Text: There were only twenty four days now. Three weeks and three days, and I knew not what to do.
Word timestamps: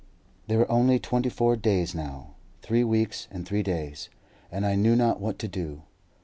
There 0.47 0.57
were 0.57 0.71
only 0.71 0.97
twenty 0.97 1.29
four 1.29 1.55
days 1.55 1.93
now. 1.93 2.33
Three 2.63 2.83
weeks 2.83 3.27
and 3.29 3.45
three 3.47 3.61
days, 3.61 4.09
and 4.51 4.65
I 4.65 4.73
knew 4.73 4.95
not 4.95 5.21
what 5.21 5.37
to 5.37 5.47
do. 5.47 5.83